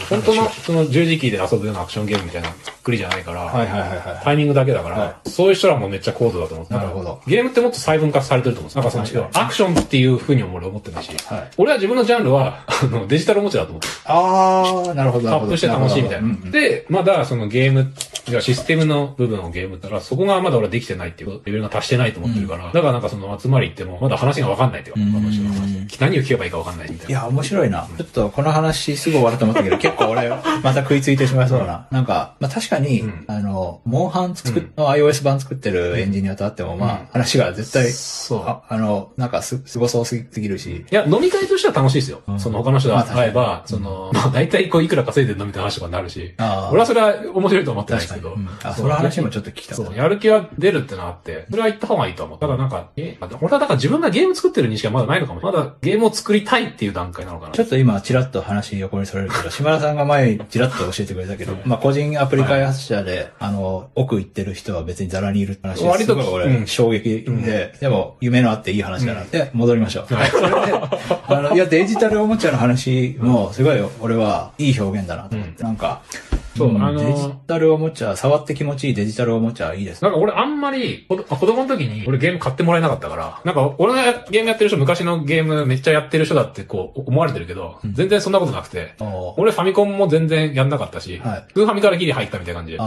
[0.09, 3.99] 本当のその十字キーで遊ぶようなアクションゲームみたいな作りじゃないから、はいはいはいはい。
[4.23, 6.73] タイミングだけだから、はそういう人らもめっちゃ高度だと思って。
[6.73, 13.93] なるほどゲームってもっと細分化されてると思うんですなんかそのアクションっていう風にも俺思ってないし、はい俺は自分のジャンルはあのデジタルおもちゃだと思ってる。
[14.05, 15.45] ああ、なるほど、なるほど。
[15.45, 16.27] アップして楽しいみたいな。
[16.27, 17.93] るほどうんうんで、まだそのゲーム、
[18.25, 25.39] じゃあシステムの部分をゲームったら、そこがまだ俺はできてないっていうレベルが達してないと思ってるから、だからなんかその集まり行っても、まだ話がわかんないっていうか、話
[25.99, 27.11] 何を聞けばいいかわかんないみたいな。
[27.11, 27.87] いや、面白いな。
[27.97, 30.29] ちょっとこの話すぐ終わると思ったけど、結構俺、
[30.63, 31.87] また食いついてしまいそうな。
[31.91, 33.25] なんか、まあ確かに、うん。
[33.27, 38.43] あの、モンハン作っ、の iOS 版作ってるエンジニアとあっても、まあ、話が絶対、そう。
[38.45, 40.85] ああの、なんかす、すごそうすぎるし。
[40.89, 42.21] いや、飲み会としては楽しいですよ。
[42.27, 42.39] うん。
[42.39, 46.33] その他の人が会えば、その、まあ大体こういくら稼いでるのみたいな話とかになるし、
[46.71, 48.35] 俺はそれは面白いと思ってないですけど。
[48.63, 49.95] あ、その話もちょっと聞きたかそう、った。
[49.95, 52.39] やる気は出るってのはあって、それは言った方がいいと思う。
[52.39, 55.41] ただなんか、え、俺はだから自分がゲーム作ってる認識はまだないのかも。
[55.41, 57.53] まだゲームを作りたいっていう段階なのかな。
[57.53, 70.13] ちょっと今、ちらっと話横にそれるけど、島田さんが前、ちらっと教えてくれたけど、まあ、個人アプリ開発者で、あの、奥行ってる人は別にザラにいるって話割と俺、うん衝撃で、でも、夢のあっていい話だなって、戻りましょう。
[70.13, 70.29] はい。
[70.29, 70.73] それで、
[71.27, 76.01] あの、いや、デジタルおもちゃの話も、すごい、俺はいい表現だなと思って、なんか、
[76.57, 76.83] そう、ん。
[76.83, 80.09] あのデジタルおもちゃ、触って気持ちいいデジタルおもちゃいいですね。
[80.09, 88.93] なんか俺あんまり、子子供の時に俺ゲーム買ってもらえなかったから、なんか俺がゲームやってる人、昔のゲームめっちゃやってる人だってこう思われてるけど、全然そんなことなくて、
[89.37, 91.45] 俺ファミコンも全然やんなかったし、はい。
[91.53, 92.79] スーファミからギリ入ったみたいな感じで、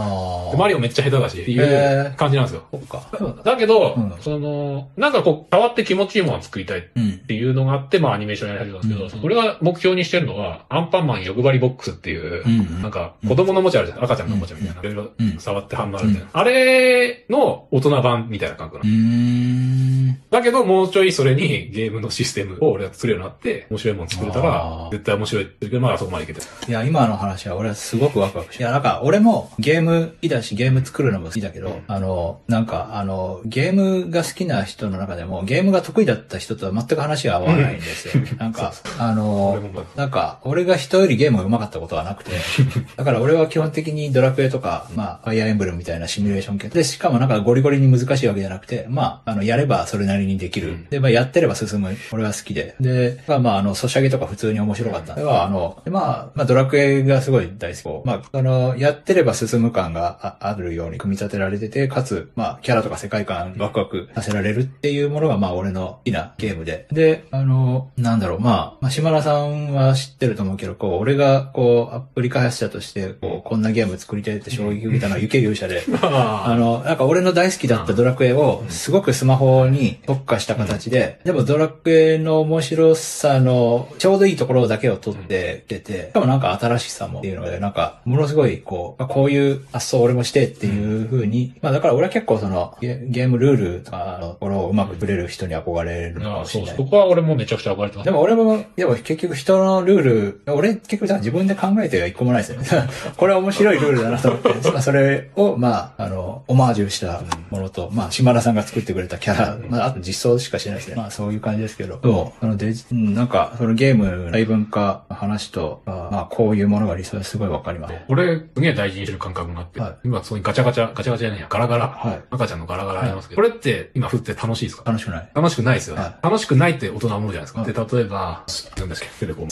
[0.57, 2.63] マリオめっちゃ下手だしっていへうー感じなんですよ。
[2.71, 3.01] そっか。
[3.43, 3.55] だ。
[3.57, 4.13] けど、うん。
[4.19, 7.19] その、なんかこう、変わって気持ちいいものを作りたいっうん。
[7.19, 9.25] ていうのがあって、まあアニメーションやり始めたんですけど、うん。
[9.25, 12.81] 俺が目標にしてるのは、アンパンマン欲張りボックスっていう、うん。
[12.81, 14.03] なんか子供子のおもちゃあるじゃん。
[14.03, 14.81] 赤ちゃんのおもちゃみたいな。
[14.81, 16.29] いろいろうん触って反応あるみたいな。
[16.33, 19.83] あれの大人版みたいな感覚なうの。
[20.29, 26.47] だけど、もうちょいそれにゲームのシステムを俺が作れるようになって、面白いもの作れたあらー、絶対面白いって言うけど、まだそこまでいけてる。
[26.67, 28.63] いや、今の話は俺はすごくワクワクして。
[28.63, 38.23] いや、なんか俺もゲーム好きだし、ゲーム作るのも好きだけど、うんあの、なんか、あの、ゲームが好きな人の中でも、ゲームが得意だった人とは全く話が合わないんですよ。
[38.37, 42.31] なんか、あ俺のなんか、俺が人よりゲームが上手かったことはなくて、
[42.97, 50.69] だから俺は基本的にドラクエとか、まあ、ファイアーエンブレムみたいなシミュレーション系で、しかもなんかゴリゴリに難しいわけじゃなくて、まあ、あの、やればそれなりにできる。
[50.69, 51.95] うんで、まあ、やってれば進む。
[52.11, 52.75] 俺は好きで。
[52.79, 55.15] で、まあ、まあ、あの、ソシャゲとか普通に面白かった。
[55.15, 58.05] では、あの、でまあ、まあ、ドラクエがすごい大好き。
[58.05, 66.87] まあ、あの、やってれば進む感がああるように組み立てられてて、かつ、まあ、キャラとか世界観ワクワクさせられるっていうものが、まあ、俺の好きなゲームで。
[66.91, 96.89] で、あの、なんだろう、まあ、まあ、島田さんは知ってると思うけど、こう、俺が、こう、アプリ開発者として、こう、こんなゲーム作りたいって衝撃を受けたのは、ゆけ勇者で、 あの、なんか俺の大好きだったドラクエを、すごくスマホに特化した形で、でもドラクエの面白さの、ちょうどいいところだけを取って出て、しかもなんか新しさもっていうので、なんか、ものすごい、こう、こういう発想俺もしてっていう風に、まあだから俺は結構その、ゲゲームルールとかのところをうまく作れる人に憧れるのかああ、そう、もしれないそ。
[96.89, 98.05] こは俺もめちゃくちゃ憧れてます。
[98.05, 102.89] でも俺も、でも結局人のルール、俺結局自分で考えては一個もないですよね。
[103.23, 110.95] これは面白いルールだなと思って、 まあそれを、まあ、あの、オマージュしたものと、まあ島田さんが作ってくれたキャラ、まああと実装しかしないですね。
[110.95, 117.93] まあそういう感じですけど、そう、あのデジ、うんなんかそのゲーム細分化の話と、まあまあこういうものが理想ですごいわかります。
[118.09, 124.83] 俺、すげえ大事にしてる感覚があって、はい今そこにガチャガチャ、ガチャガチャじゃないや、ガラガラ、はい赤ちゃんのガラガラありますけど、これって今振って楽しいですか？
[124.85, 125.29] 楽しくない。
[125.33, 127.61] 楽しくないですよね、は楽しくないって大人は思うじゃないですか。
[127.61, 128.43] はいで、例えば、
[128.77, 129.47] なんですけど、テレコム。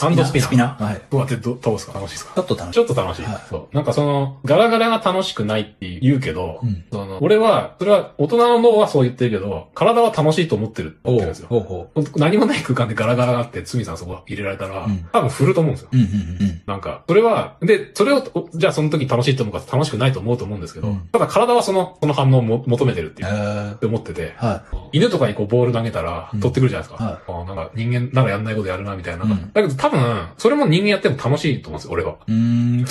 [0.00, 0.48] ハンドスピナー。
[0.48, 1.00] スピナーはい。
[1.10, 2.32] どうやってど倒すか楽しいですか？
[2.36, 2.74] ちょっと楽しい。
[2.74, 3.22] ちょっと楽しい。
[3.24, 3.74] はいそう。
[3.74, 11.48] なんかその、ガラガラが楽しくないって言うけど、うんその、俺は、それは、大人の脳はそう言ってるけど、体は楽しいと思ってるって言ってるんですよ。
[11.48, 15.88] ほう何もない空間でガラガラがあって、つみさんそこ入れられたら、うん多分振ると思うんですよ。
[15.92, 15.96] う。
[15.96, 23.28] うんうんうんなんか、それは、で、それを、おじゃあその時楽しいと思うか楽しくないと思うと思うんですけど、うんただ体はその、その反応をも求めてるってうん。
[23.28, 24.62] いう、えって思ってて、ー、は
[24.92, 27.04] 犬とかにこうボール投げたらうん取ってくるじゃないですか。
[27.04, 29.24] はいあなんか人間ならやんないことやるなみたいな。
[29.24, 32.12] うんだけど多分、それも人間やっても楽しいと思うんですよ、俺は。
[32.12, 32.14] い。
[32.28, 32.34] うー
[32.82, 32.84] ん、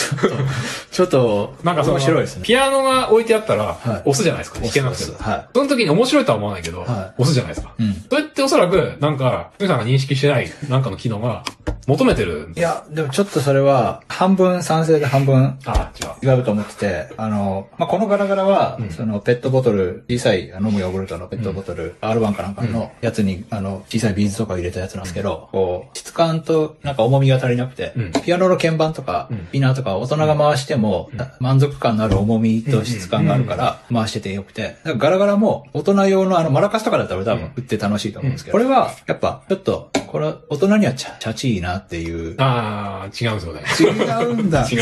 [0.92, 2.44] ちょっと、なんかその、面白いですね。
[2.44, 4.60] ピアノが置いてあったら、はい押すじゃないですか。
[4.60, 7.74] 弾けなくてその時に面白いとは思わないけど、は押すじゃないですか。
[7.80, 7.84] い。
[7.84, 7.94] うん。
[8.10, 11.44] それっておそらく、なんか、ふみさんが認識してない、なんかの機能が
[11.88, 12.52] 求めてる。
[12.56, 15.92] いや、でもちょっとそれは、半分賛成で半分あ、
[16.24, 16.38] 違う。
[16.38, 44.02] 違うと思ってて、あの、まあ、このガラガラは、うんそのペットボトル、小さい飲むヨーグルトのペットボトル、R1 かなんかのやつに、あの、小さいビーズとかを入れたやつなんですけど、こう、質感となんか重みが足りなくて、うんピアノの鍵盤とか、うんピナーとか大人が回しても、満足感のある重みと質感があるから、回しててよくて、ガラガラも大人用のあのマラカスとかだったら多分売って楽しいと思うんですけど、これは、やっぱ、ちょっと、これ大人にはチャチャチいなっていう、あー、違うんですよね。
[44.02, 44.68] 違うんだ。
[44.70, 44.80] 違う。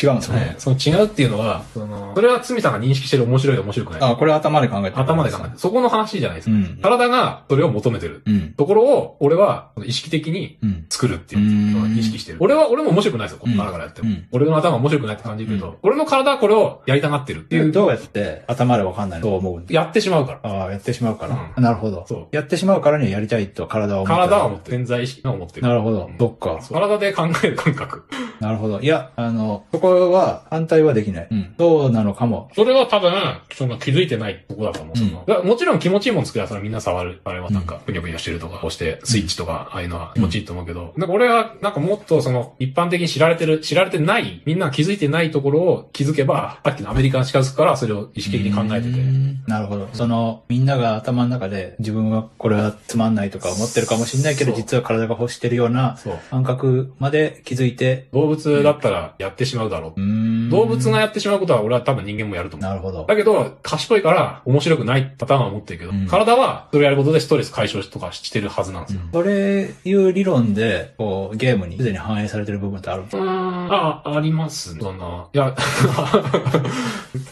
[0.00, 0.54] 違うんですね。
[0.58, 4.00] その違うっていうのは、その、それはつみさんが認識してる面白い面白くない。
[4.02, 5.56] あ、これ頭で考えてる頭で考えて。
[5.56, 6.54] そこの話じゃないですか。
[6.54, 8.22] うん体がそれを求めてる。
[8.26, 8.52] うん。
[8.52, 10.86] ところを、俺は意識的にうん。
[10.90, 12.38] 作るっていう意識してる。
[12.40, 14.10] 俺は、俺も面白くないですよ、このガラガラやっても。
[14.10, 20.50] うん俺の頭が面白くないって感じるけど、俺の体はこれをやりたがってるっていう、どうやって頭でわかんないと思うやってしまうから。
[20.50, 21.52] ああ、やってしまうから。
[21.56, 22.04] うなるほど。
[22.06, 24.76] そうやってしまうからにはやりたいと体は思ってる体は思ってる。
[24.76, 25.66] 潜在意識が思ってる。
[25.66, 26.18] なるほどうん。
[26.18, 26.60] そっか。
[26.70, 28.04] 体で考える感覚。
[28.40, 28.80] なるほど。
[28.80, 31.28] いや、あの、そこは反対はできない。
[31.30, 31.54] うん。
[31.56, 32.50] どうなのかも。
[32.54, 33.12] それは多分、
[33.52, 35.00] その気づいてないとこだと思う。
[35.00, 37.20] うんもちろん気持ちいいもの作ればそれはみんな触る。
[37.24, 49.00] あれはなんか、ぷにょぷにょしてるとか、こうしてスイッチとか、ああいうのは気持ちいいと思うけど、なんか俺はなんかもっとその一般的に知られてる、知られてない、みんなが気づいてないところを気づけば、さっきのアメリカに近づくからそれを意識的に考えてて。
[49.00, 49.88] うんなるほど。
[49.92, 55.96] その、みんなが頭の中で自分はこれはつまんないとか思ってるかもしれないけど、実は体が欲してるような。
[56.30, 60.00] 感覚まで気づいて、動物だったらやってしまうだろう。
[60.46, 62.70] うん動物がやってしまうことは俺は多分人間もやると思う。
[62.70, 63.04] なるほど。
[63.06, 69.00] だけど、賢いから面白くないパターンは持ってるけど、うん体はそれをやることでストレス解消とかしてるはずなんですよ。
[69.12, 74.80] それいう理論で、こう、ゲームにすでに反映されてる部分ってあるんですかあ、ありますね。
[74.80, 75.54] その、いや、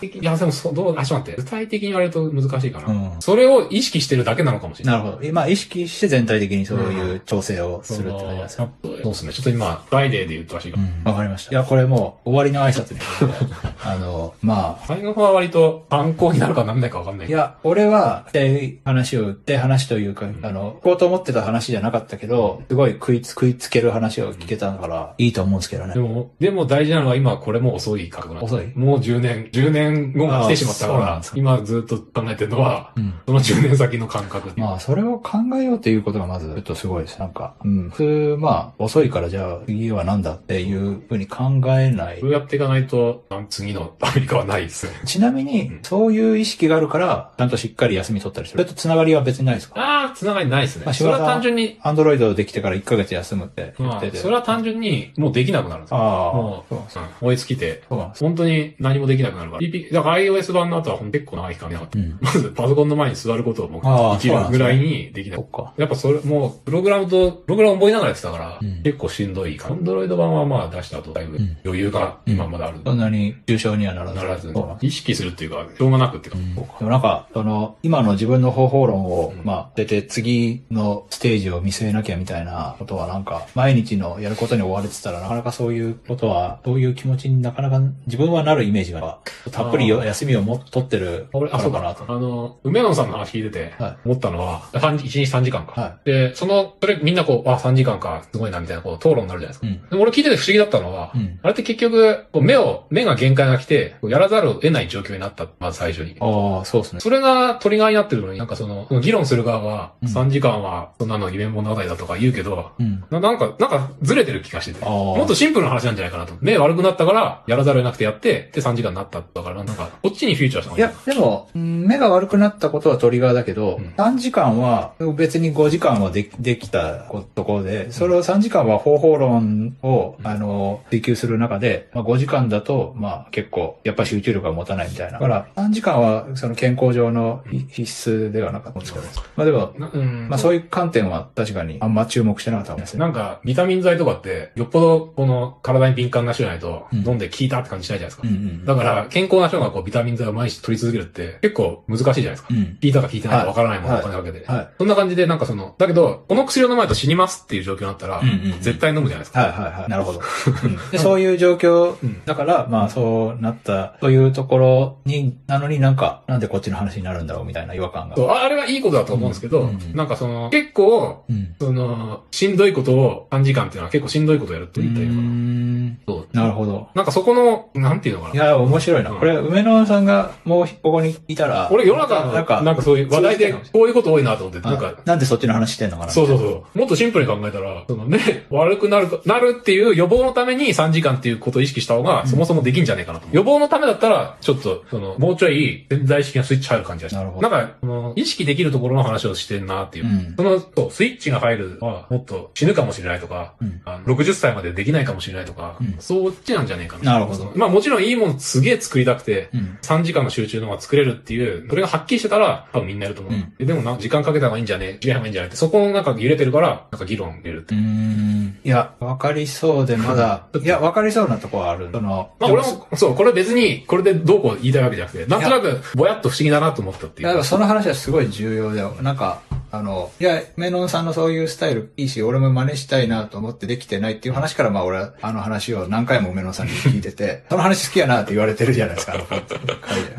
[0.02, 1.42] いや、でもそう、どう、あ、ちょっと待って。
[1.42, 2.86] 具体的に言われると難しいかな。
[2.88, 4.92] うんそれを意識してるだけなのかもしれな。
[4.92, 5.32] ないるほど。
[5.32, 8.68] まあ、意識して全体的にそういう調整をするって感じなんですね。
[8.82, 9.32] そうですね。
[9.32, 10.82] ちょっと今、フライデーで言ったらしいかう。
[10.82, 11.52] んわかりました。
[11.52, 13.00] いや、これもう、終わりの挨拶に。
[13.84, 26.00] あの、まあ、最後は割と参考になるかなんないかわかんないいや、俺は、って話を、って話というか、あの、聞こうと思ってた話じゃなかったけど、すごい食いつ、食いつける話を聞けたから、いいと思うんですけどねで。
[26.00, 28.72] も、でも大事なのは今これも遅い覚悟遅い？
[28.74, 33.14] もう10年、10年後が来てしまったから今ずっと考えてるのは、うん。
[33.26, 37.18] その10年先の感覚まあ、それを考えようっていうことがまず、ちょっとすごいです。
[37.18, 37.90] なんか、うん。
[37.90, 41.44] 普通、まあ、遅いからじゃあ、次は何だっていうふうに考
[41.78, 42.32] えないそう。
[42.32, 42.93] やっていかないと、
[43.30, 44.92] あ次のアメリカはないですね。
[45.04, 48.62] ちなみに、そういう意識があるから、ちゃんとしっかり休み取ったりする。
[48.62, 49.74] それとつながりは別にないですか？
[49.80, 50.84] ああ、つながりないですね。
[50.84, 54.16] まあそれは単純に、アンドロイドできてから1ヶ月休むって言まあってて。
[54.18, 55.96] それは単純にもうできなくなるんですよ。
[55.98, 59.60] ああ、もう、そうなんですうん燃え尽きて、本当に何もできなくなるから。
[59.62, 61.98] PP、だから iOS 版の後は結構長い期間なかった。
[61.98, 62.18] うん。
[62.20, 63.80] まずパソコンの前に座ることをも
[64.12, 65.38] うできるぐらいにできな。
[65.38, 65.72] か。
[65.76, 69.68] やっぱそれ、もう、プログラムと、プログラム覚えながらやってたから、うん結構しんどいか。
[69.68, 72.78] アンドロイド版はまあ出した後だいぶうん余裕が今まである。
[72.84, 74.16] そんなに重症にはならず。
[74.16, 89.18] ならず意識するっていうか、しょうがなくっていうか、すでもなんか、その、今の自分の方法論を、うんまあ、出て次のステージを見据えなきゃみたいなことはなんか、毎日のやることに追われてたら、なかなかそういうことは、そういう気持ちになかなか自分はなるイメージが、
[89.50, 92.04] たっぷり休みをも取ってるからそうかなと。
[92.08, 95.80] あの、梅野さんの話聞いててはい、思ったのは、三1日3時間か。
[95.80, 99.66] はで、その、それみんなこう、あ、3時間か、すごいな、みたいな、こう、討論になるじゃないですか。
[99.66, 99.88] うん。
[99.88, 106.16] でも俺聞いてて不思議だったのは、うんあれって結局、こう目を、目が限界が来て、やらざるを得ない状況になった、まず最初に。
[106.20, 107.00] ああ、そうですね。
[107.00, 113.04] それがトリガーになってるのに、なんかその、議論する側は、うん3時間は、そんなの夢物語だとか言うけど、うん。
[113.10, 114.84] ななんか、なんかずれてる気がしてて。
[114.84, 116.34] もっとシンプルな話なんじゃないかなと。
[116.40, 119.22] 目悪くなったから、やらざるを得なくてやって、で3時間になった。
[119.22, 135.12] だから、なんか、こっちにフィーチャーした方いや、でも、うん目が悪くなったことはトリガーだけど、うん3時間は別に5時間はでできたところで、それを3時間は方法論を、あの、追求する中で、まあ、5時間だと、まあ結構、やっぱ集中力が持たないみたいな。
[135.12, 139.04] だから、3時間はその健康上の必必須ではなかったんですけど、
[139.36, 140.28] まあでも、なうん。
[140.28, 143.08] まあそういう観点は確かにあんま注目してなかったかもしれな。
[143.08, 148.22] んか、ビタミン剤とかって、よっぽど、この、体に敏感な人じゃないと、うん飲んで効いたって感じしないじゃないですか。
[148.26, 148.64] うんうん。
[148.64, 152.48] だから、健康な人がこう、ビタミン剤を毎日取り続けるって、結構難しいじゃないですか。
[152.50, 152.64] うん。
[152.64, 154.44] 効いたか効いてないか分からないものお金かけて。
[154.46, 154.68] はい。
[154.78, 159.40] そんな感じで、なんかその、だけど、この薬を飲まないと死にますっていう状況になったら、うんうんうん絶対飲むじゃないですか。
[159.40, 159.90] はいはいはい。
[159.90, 160.20] なるほど。
[160.64, 168.16] うんでそういう状況うんだから、まあそうなった、というところに、なのになんか、なんでこっちの話になるんだろうみたいな違和感が。
[168.32, 171.54] ああれはいいことだと思うんですけど、うんうんなんかその、結構、うん。
[171.60, 176.44] その、しんどいことを短時間っていうのは結構しんどいことをやるとう言ったらいいのかな。
[176.44, 176.88] なるほど。
[176.94, 178.34] なんかそこの、なんていうのかな。
[178.34, 179.10] いや、面白いな。
[179.10, 186.78] うんこれ、梅野さんがもうここにいたら、俺世の中の、なんか、なんかそういう話題でこういうこと多いなと思って、なんか、なんでそっちの話してんのかなそうそうそう。
[186.78, 188.18] もっとシンプルに考えたら、その目
[188.50, 193.28] 悪くなるか、なるっていう予防のために3時間っていうことを意識した方が、そもそもできんじゃねえかなと。
[193.30, 197.16] 予防のためだったら、ちょっと、その、もうちょい潜在意識がスイッチ入る感じがして。
[197.16, 200.06] なるほどなんか、その、意識できるところの話をしてんなっていう。
[200.06, 207.14] うんその、そう、スイッチが入るは、もっと死ぬかもしれないとか、うんあの60歳までできないかもしれないとか、うんそっちなんじゃねえかな。
[207.14, 209.78] なるほどまあもちろんいいものすげえ作りたくて、うん。
[209.82, 213.32] 3時間の集中のが作れるっていう、それがはっきりしてたら、多分みんなやると思う。
[213.32, 218.58] うんででもな、時間かけた方がいいんじゃねえ、時間がいいんじゃないって、そこのなんか揺れてるから、なんか議論入れるってうーん。
[218.64, 221.90] いや、わかりそうで、まだ、 いや、わかりそうなとこはある。
[221.92, 227.32] その、まあ俺も、そう、これ別に、これでどうこう言いたいわけじゃなくて、なんとなく、ぼやっと不思議だなと思ったっていう。
[227.32, 228.96] いや、その話はすごい重要だよ。
[229.00, 229.40] なんか、
[229.76, 239.42] あの、いや、メノンさんのそういうスタイルいいし、俺も真似したいなと思ってできてないっていう話から、まあ俺はあの話を何回もメノンさんに聞いてて、 その話好きやなって言われてるじゃないですか、あの回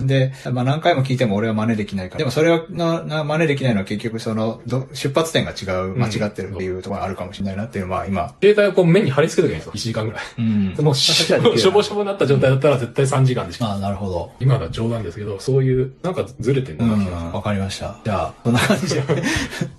[0.07, 0.31] で。
[0.31, 2.19] で、まあ何回も聞いても俺は真似できないから。
[2.19, 9.73] でもそれをのな真似できないのは結局その、ど出発点が違う、間違ってるっていうところがあるかもしれないなっていうまあ今、携帯をこう目に貼り付けときゃいいんですよ。
[9.73, 10.21] 1時間ぐらい。
[10.37, 10.75] うん。
[10.79, 13.67] もうし、ょぼしょぼになった状態だったら絶対3時間でしか。
[13.67, 14.31] ああ、なるほど。
[14.39, 17.99] 今のは冗談ですけど、そういう、なんかずれてるん、わかりました。
[18.03, 19.03] じゃあ、そんな感じで。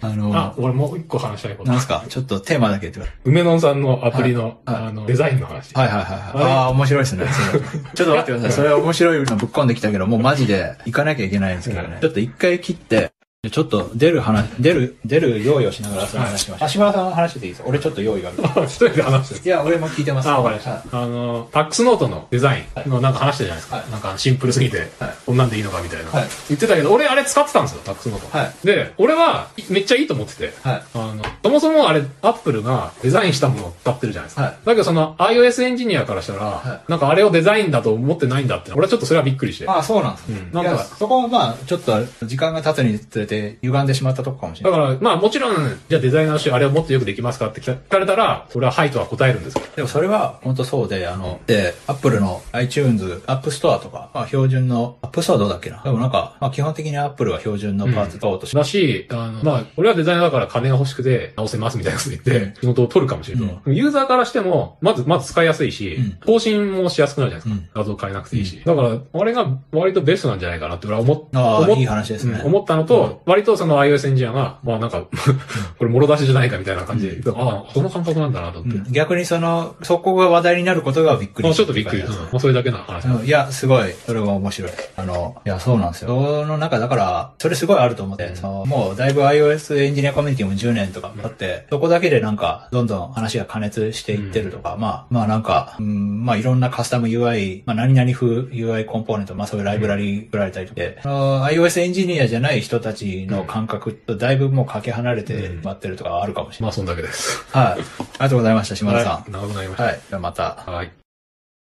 [0.00, 1.80] あの、あ、俺もう一個話したいことなん。
[1.80, 2.04] すか？
[2.08, 3.16] ちょっとテーマだけ言ってください。
[3.24, 5.72] 梅野さんのアプリの、はいはいあの、デザインの話。
[5.74, 6.52] はいはいはいはい。
[6.52, 7.26] ああー、面白いですね。
[7.94, 8.52] ちょっと待ってください。
[8.52, 11.98] それ面白いのぶっ込んできたけど、もうマジで行かなきゃいけないんですけどね。
[12.00, 13.12] ちょっと一回切って、
[13.50, 16.66] ちょっと出る話、出る、出る用意をしながらその話しましょう。
[16.66, 18.64] 足村さんの話でいいですか俺ちょっと用意がある。
[18.66, 19.40] 一人で話してる。
[19.44, 20.28] いや、俺も聞いてます。
[20.28, 20.70] あ、わかりました。
[20.70, 23.76] はいあの、タックスノートのデザインのなんか話してたじゃないですか。
[23.76, 26.10] はいなんかシンプルすぎて、はいこんなんでいいのかみたいな。
[26.10, 28.36] はい言ってたけど、俺あれ使ってたんですよ、タックスノート。
[28.36, 30.82] はいで、俺はめっちゃいいと思ってて、はい。
[30.94, 34.42] あの、そもそもあれ、アップルがデザインしたものを使ってるじゃないですか。
[34.42, 39.68] はいだけどその iOS エンジニアからしたら、はなんかあれをデザインだと思ってないんだって、俺はちょっとそれはびっくりして。
[39.68, 40.28] ああ、そうなんです。
[40.30, 41.92] うんなんかそこはまあ、ちょっと
[42.24, 44.80] 時間が経つにつれて歪んでしまったとこかもしれない。
[44.80, 49.76] だから、まあもちろん、じゃあデザイナーとしてあれをもっとよくできますかって聞かれたら、俺ははいとは答えるんですけど。
[49.76, 55.82] でもそれは本当そうで、あの、で、Apple の iTunes、App Store とか、まあ標準の、App Store どうだっけな？
[55.82, 63.60] でもなんか、まあ基本的に Apple は標準のパーツ買おうとして、だし、あの、まあ、俺はデザイナーだから金が欲しくて直せますみたいなこと言って、仕事を取るかもしれない。
[63.66, 67.80] うユーザーからしても、まず、まず使いやすいし、うん更新もしやすくなるじゃないですか。
[67.80, 68.62] うん画像変えなくていいし。
[68.64, 72.40] だから、あれが割とベストなんじゃないかなって俺は思っああ、思っいい話ですね。
[72.40, 75.02] うん思ったのと、割とその iOS エンジニアが、まあなんか、
[75.78, 78.78] これもろ出しじゃないかみたいな感じで、ああ、その感覚なんだなと思って。
[78.78, 81.48] うん逆にその、そこが話題になることがびっくり。
[81.48, 82.02] まあちょっとびっくり。
[82.02, 83.06] ですまあそれだけの話。
[83.06, 83.26] うん。
[83.26, 84.70] いや、すごい、それは面白い。
[84.96, 86.08] あの、いや、そうなんですよ。
[86.08, 100.80] その中、だから、それすごいあると思って、そのもうだいぶ iOS エンジニアコミュニティも10年とか経って、そこだけでなんか、どんどん話が加熱していってるとか、まあ、まあなんか、うん、まあいろんなカスタム UI、まあ何々風 UI コンポーネント、まあそういうライブラリ作られたりとか。
[100.80, 106.62] で、その iOS エンジニアじゃない人たちの感覚とだいぶもうかけ離れてしまってるとかあるかもしれない。
[106.64, 107.44] まあそんだけです。
[107.52, 107.64] はい。
[107.64, 107.84] あり
[108.18, 109.12] がとうございました、島田さん。
[109.14, 109.84] はい長くなりました。
[109.84, 110.00] はい。
[110.08, 110.42] じゃあまた。
[110.66, 111.05] はい。